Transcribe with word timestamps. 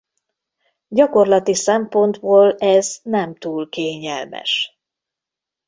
Gyakorlati 0.87 1.53
szempontból 1.53 2.55
ez 2.57 2.99
nem 3.03 3.35
túl 3.35 3.69
kényelmes. 3.69 4.79